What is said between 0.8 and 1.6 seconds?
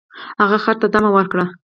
ته دمه ورکړه.